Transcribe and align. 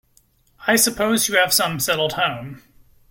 I 0.65 0.77
suppose 0.77 1.29
you 1.29 1.35
have 1.37 1.53
some 1.53 1.79
settled 1.79 2.13
home. 2.13 2.63